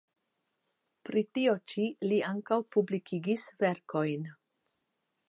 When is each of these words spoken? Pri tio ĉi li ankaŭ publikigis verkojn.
Pri 1.09 1.21
tio 1.37 1.53
ĉi 1.73 1.85
li 2.07 2.17
ankaŭ 2.31 2.59
publikigis 2.77 3.45
verkojn. 3.65 4.27